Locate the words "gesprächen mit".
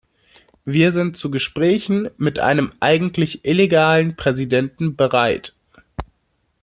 1.29-2.39